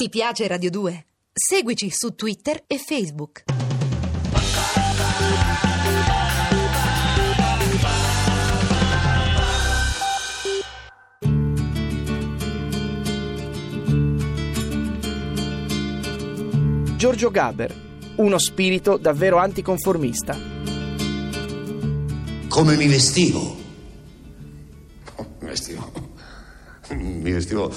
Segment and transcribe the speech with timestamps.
[0.00, 1.06] Ti piace Radio 2?
[1.32, 3.42] Seguici su Twitter e Facebook.
[16.96, 17.74] Giorgio Gaber,
[18.18, 20.38] uno spirito davvero anticonformista.
[22.46, 23.56] Come mi vestivo?
[25.40, 25.90] Mi vestivo.
[26.90, 27.68] Mi vestivo.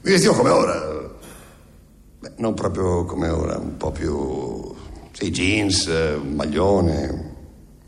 [0.00, 1.15] Mi vestivo come ora.
[2.26, 4.74] Beh, non proprio come ora, un po' più.
[5.12, 7.34] Sì, jeans, un maglione,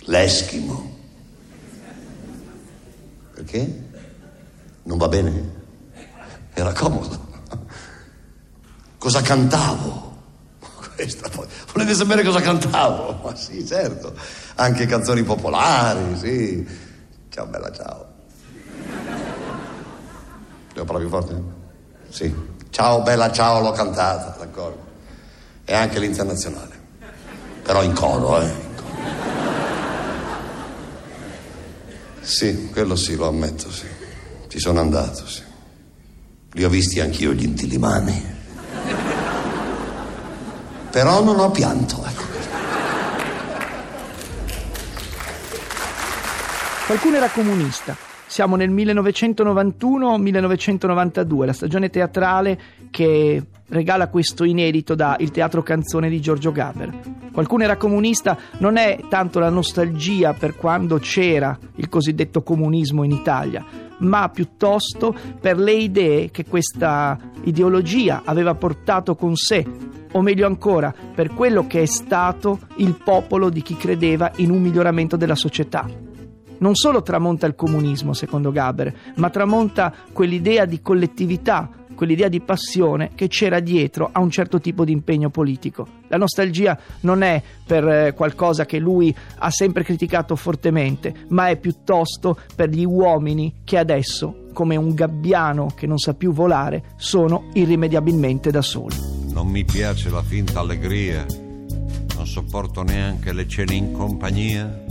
[0.01, 0.97] l'eschimo.
[3.35, 3.83] Perché?
[4.85, 5.57] Non va bene?
[6.55, 7.27] Era comodo.
[8.99, 10.17] Cosa cantavo?
[10.95, 11.29] Questa.
[11.73, 13.21] Volete sapere cosa cantavo?
[13.25, 14.15] Ma sì, certo.
[14.55, 16.67] Anche canzoni popolari, sì.
[17.29, 18.07] Ciao bella ciao.
[20.73, 21.43] Devo parlare più forte?
[22.09, 22.57] Sì.
[22.81, 24.87] Ciao bella ciao l'ho cantata, d'accordo.
[25.65, 26.79] E anche l'internazionale.
[27.61, 28.45] Però in coro, eh.
[28.45, 29.01] In coro.
[32.21, 33.85] Sì, quello sì, lo ammetto, sì.
[34.47, 35.43] Ci sono andato, sì.
[36.53, 38.37] Li ho visti anch'io gli intilimani.
[40.93, 42.23] Però non ho pianto, ecco.
[46.87, 48.08] Qualcuno era comunista.
[48.29, 56.21] Siamo nel 1991-1992, la stagione teatrale che regala questo inedito da Il Teatro Canzone di
[56.21, 56.93] Giorgio Gaber.
[57.33, 63.13] Qualcuno era comunista non è tanto la nostalgia per quando c'era il cosiddetto comunismo in
[63.13, 63.65] Italia,
[64.01, 69.65] ma piuttosto per le idee che questa ideologia aveva portato con sé,
[70.13, 74.61] o meglio ancora, per quello che è stato il popolo di chi credeva in un
[74.61, 76.08] miglioramento della società
[76.59, 83.11] non solo tramonta il comunismo, secondo Gaber, ma tramonta quell'idea di collettività, quell'idea di passione
[83.15, 85.87] che c'era dietro a un certo tipo di impegno politico.
[86.09, 91.57] La nostalgia non è per eh, qualcosa che lui ha sempre criticato fortemente, ma è
[91.57, 97.51] piuttosto per gli uomini che adesso, come un gabbiano che non sa più volare, sono
[97.55, 98.95] irrimediabilmente da soli.
[99.33, 101.25] Non mi piace la finta allegria,
[102.17, 104.85] non sopporto neanche le cene in compagnia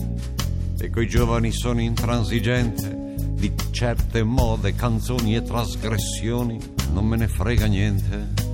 [0.79, 3.05] e coi giovani sono intransigente
[3.37, 6.59] di certe mode, canzoni e trasgressioni,
[6.91, 8.45] non me ne frega niente.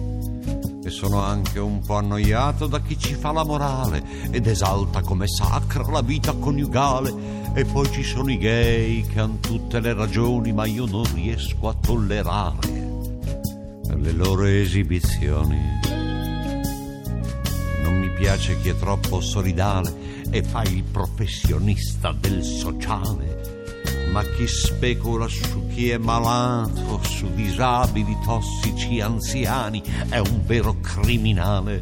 [0.84, 5.28] E sono anche un po' annoiato da chi ci fa la morale ed esalta come
[5.28, 7.42] sacra la vita coniugale.
[7.54, 11.70] E poi ci sono i gay che hanno tutte le ragioni, ma io non riesco
[11.70, 12.92] a tollerare
[13.96, 16.13] le loro esibizioni.
[18.16, 23.52] Piace chi è troppo solidale e fa il professionista del sociale.
[24.12, 31.80] Ma chi specula su chi è malato, su disabili, tossici, anziani, è un vero criminale.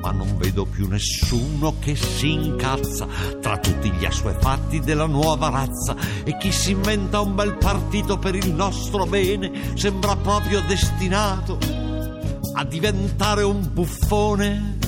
[0.00, 3.06] Ma non vedo più nessuno che si incazza
[3.40, 5.94] tra tutti gli assuefatti della nuova razza
[6.24, 11.56] e chi si inventa un bel partito per il nostro bene sembra proprio destinato
[12.54, 14.81] a diventare un buffone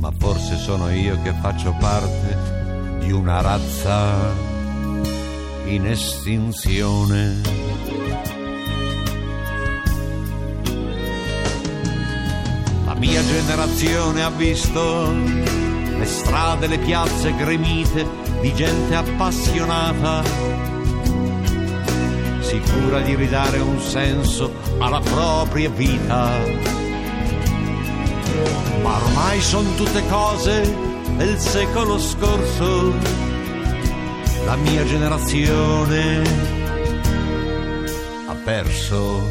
[0.00, 4.32] ma forse sono io che faccio parte di una razza
[5.66, 7.40] in estinzione.
[12.86, 18.06] La mia generazione ha visto le strade, le piazze gremite
[18.40, 20.22] di gente appassionata,
[22.40, 26.89] sicura di ridare un senso alla propria vita
[28.82, 30.74] ma ormai sono tutte cose
[31.16, 32.94] del secolo scorso.
[34.44, 36.22] La mia generazione
[38.26, 39.22] ha perso.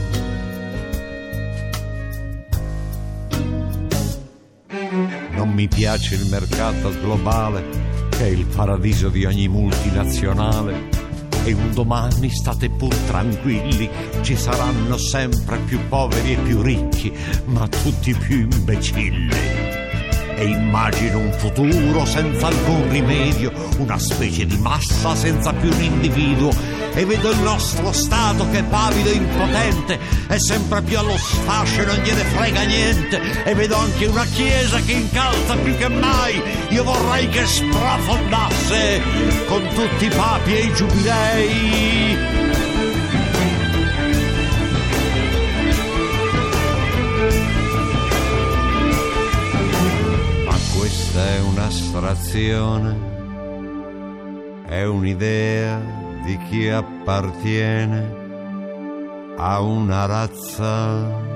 [5.31, 7.63] Non mi piace il mercato globale,
[8.09, 10.98] che è il paradiso di ogni multinazionale
[11.43, 13.89] e un domani state pur tranquilli,
[14.21, 17.11] ci saranno sempre più poveri e più ricchi,
[17.45, 19.35] ma tutti più imbecilli.
[20.35, 26.78] E immagino un futuro senza alcun rimedio, una specie di massa senza più un individuo
[26.99, 29.97] e vedo il nostro Stato che è pavido e impotente
[30.27, 33.43] è sempre più allo sfascio e non gliene frega niente.
[33.45, 36.41] E vedo anche una chiesa che incalza più che mai.
[36.69, 39.01] Io vorrei che sprofondasse
[39.47, 42.17] con tutti i papi e i giubilei.
[50.75, 53.17] Questa è un'astrazione
[54.65, 58.15] è un'idea di chi appartiene
[59.35, 61.27] a una razza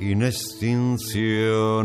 [0.00, 1.84] in estinzione.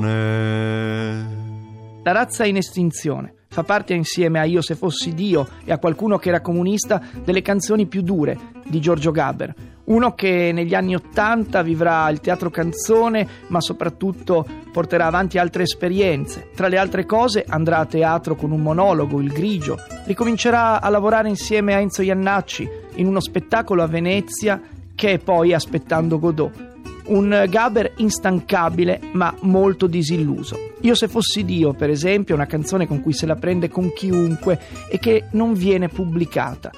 [2.04, 6.18] La razza in estinzione fa parte insieme a Io se fossi Dio e a qualcuno
[6.18, 8.38] che era comunista delle canzoni più dure
[8.68, 9.71] di Giorgio Gaber.
[9.86, 16.50] Uno che negli anni Ottanta vivrà il teatro canzone, ma soprattutto porterà avanti altre esperienze.
[16.56, 21.30] Tra le altre cose andrà a teatro con un monologo, Il Grigio, ricomincerà a lavorare
[21.30, 24.62] insieme a Enzo Iannacci in uno spettacolo a Venezia
[24.94, 26.70] che è poi Aspettando Godot
[27.12, 30.58] un Gaber instancabile ma molto disilluso.
[30.82, 33.92] Io se fossi Dio, per esempio, è una canzone con cui se la prende con
[33.94, 36.72] chiunque e che non viene pubblicata.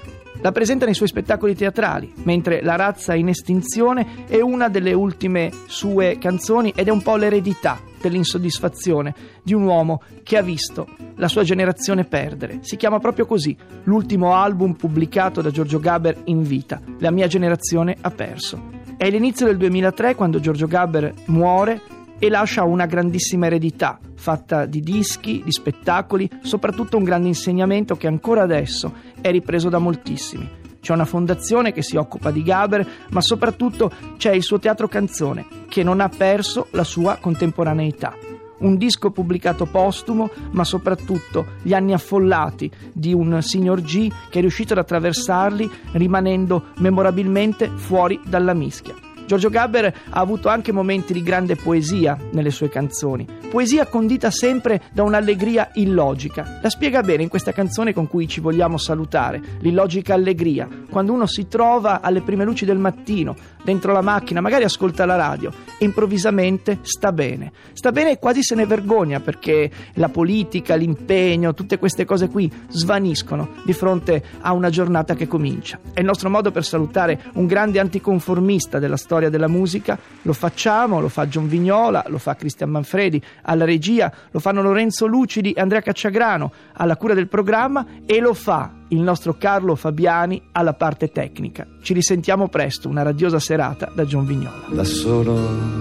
[0.44, 5.50] La presenta nei suoi spettacoli teatrali, mentre La razza in estinzione è una delle ultime
[5.68, 11.30] sue canzoni ed è un po' l'eredità dell'insoddisfazione di un uomo che ha visto la
[11.30, 12.60] sua generazione perdere.
[12.60, 16.82] Si chiama proprio così, l'ultimo album pubblicato da Giorgio Gaber in vita.
[17.00, 18.82] La mia generazione ha perso.
[18.98, 21.80] È l'inizio del 2003 quando Giorgio Gaber muore
[22.24, 28.08] e lascia una grandissima eredità, fatta di dischi, di spettacoli, soprattutto un grande insegnamento che
[28.08, 30.50] ancora adesso è ripreso da moltissimi.
[30.80, 35.46] C'è una fondazione che si occupa di Gaber, ma soprattutto c'è il suo teatro canzone,
[35.68, 38.16] che non ha perso la sua contemporaneità
[38.60, 44.42] un disco pubblicato postumo, ma soprattutto gli anni affollati di un signor G che è
[44.42, 49.12] riuscito ad attraversarli rimanendo memorabilmente fuori dalla mischia.
[49.26, 54.82] Giorgio Gabber ha avuto anche momenti di grande poesia nelle sue canzoni, poesia condita sempre
[54.92, 56.60] da un'allegria illogica.
[56.62, 61.26] La spiega bene in questa canzone con cui ci vogliamo salutare, l'illogica allegria, quando uno
[61.26, 65.86] si trova alle prime luci del mattino, dentro la macchina, magari ascolta la radio e
[65.86, 67.52] improvvisamente sta bene.
[67.74, 72.52] Sta bene e quasi se ne vergogna perché la politica, l'impegno, tutte queste cose qui
[72.70, 75.80] svaniscono di fronte a una giornata che comincia.
[75.94, 81.00] È il nostro modo per salutare un grande anticonformista della storia della musica, lo facciamo,
[81.00, 85.62] lo fa John Vignola, lo fa Cristian Manfredi, alla regia lo fanno Lorenzo Lucidi e
[85.62, 91.10] Andrea Cacciagrano, alla cura del programma e lo fa il nostro Carlo Fabiani alla parte
[91.10, 91.68] tecnica.
[91.82, 94.66] Ci risentiamo presto, una radiosa serata da John Vignola.
[94.70, 95.72] Da solo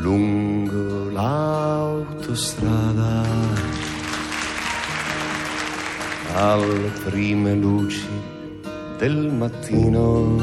[0.00, 3.22] lungo l'autostrada
[6.34, 8.08] alle prime luci
[8.96, 10.36] del mattino.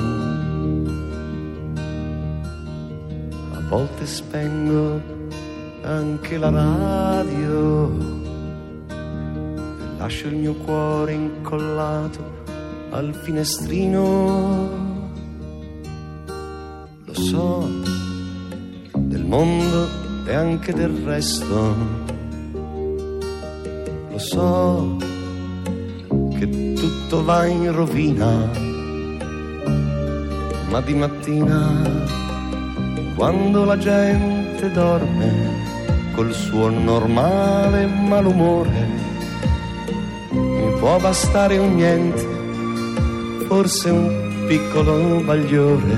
[3.53, 5.01] A volte spengo
[5.81, 8.22] anche la radio
[10.03, 12.44] lascio il mio cuore incollato
[12.89, 14.69] al finestrino.
[17.05, 17.69] Lo so
[18.97, 19.88] del mondo
[20.25, 21.75] e anche del resto.
[24.11, 24.97] Lo so
[26.38, 28.50] che tutto va in rovina,
[30.69, 31.81] ma di mattina,
[33.15, 39.02] quando la gente dorme col suo normale malumore,
[40.83, 42.27] può bastare un niente,
[43.47, 45.94] forse un piccolo bagliore,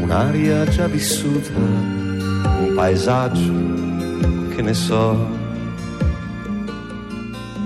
[0.00, 3.52] un'aria già vissuta, un paesaggio
[4.52, 5.28] che ne so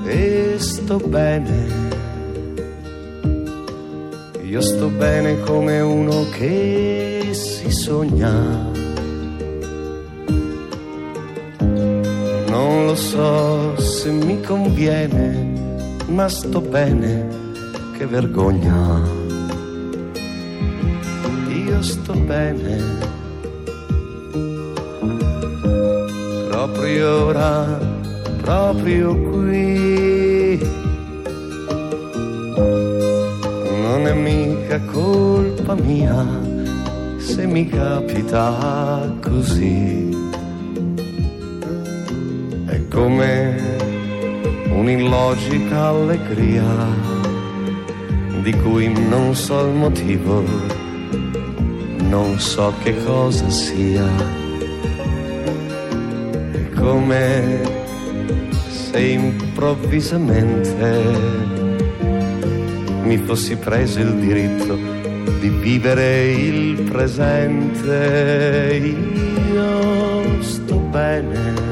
[0.05, 1.87] e sto bene.
[4.43, 8.67] Io sto bene come uno che si sogna.
[12.49, 15.48] Non lo so se mi conviene,
[16.09, 17.27] ma sto bene,
[17.97, 19.01] che vergogna.
[21.49, 23.07] Io sto bene.
[26.49, 27.79] Proprio ora,
[28.41, 30.59] proprio qui
[33.83, 36.27] non è mica colpa mia
[37.19, 40.17] se mi capita così.
[42.67, 43.68] È come
[44.79, 46.65] un'illogica allegria
[48.43, 50.45] di cui non so il motivo,
[52.09, 54.07] non so che cosa sia.
[56.53, 57.61] È come
[58.69, 61.03] se improvvisamente
[63.03, 64.79] mi fossi preso il diritto
[65.41, 67.97] di vivere il presente.
[69.53, 71.68] Io sto bene.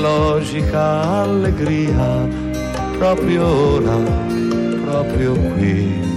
[0.00, 2.28] logica allegria
[2.98, 3.96] proprio ora,
[4.84, 6.08] proprio qui.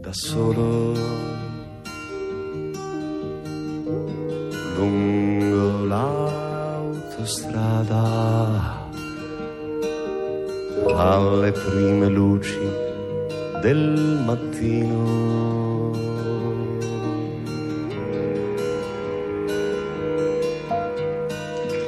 [0.00, 0.94] Da solo
[4.76, 8.84] lungo l'autostrada
[10.96, 12.58] alle prime luci
[13.60, 16.15] del mattino.